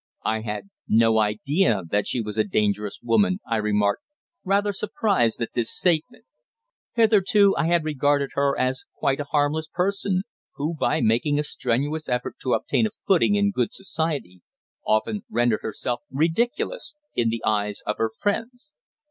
[0.25, 4.01] "I had no idea that she was a dangerous woman," I remarked,
[4.43, 6.25] rather surprised at this statement.
[6.95, 10.23] Hitherto I had regarded her as quite a harmless person,
[10.55, 14.41] who, by making a strenuous effort to obtain a footing in good society,
[14.83, 18.73] often rendered herself ridiculous in the eyes of her friends.